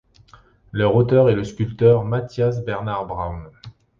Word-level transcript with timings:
Leur 0.71 0.95
auteur 0.95 1.29
est 1.29 1.35
le 1.35 1.43
sculpteur 1.43 2.03
Matyáš 2.05 2.65
Bernard 2.65 3.05
Braun. 3.05 3.51